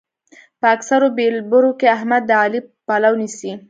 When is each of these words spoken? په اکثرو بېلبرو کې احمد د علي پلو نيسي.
په 0.59 0.65
اکثرو 0.75 1.07
بېلبرو 1.17 1.71
کې 1.79 1.87
احمد 1.97 2.23
د 2.27 2.31
علي 2.43 2.59
پلو 2.87 3.13
نيسي. 3.21 3.51